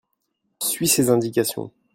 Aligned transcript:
suis 0.63 0.87
ses 0.87 1.11
indications. 1.11 1.71